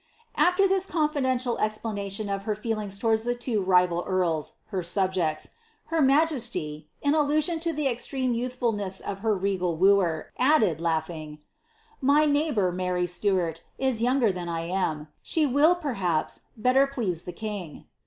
[0.33, 5.51] After this confidential explanation of her feelings towards the two rival earls, her subjects,
[5.93, 11.37] her majesty, in allusion to the extreme yont}iful« ness of her regal wooer, added, laughing,
[11.37, 11.39] ^
[12.01, 17.31] My neighbour, Mary Stuart, is younger than I am; she will perhaps better please the
[17.31, 17.85] king."